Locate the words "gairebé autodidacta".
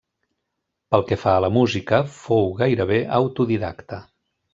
2.63-4.01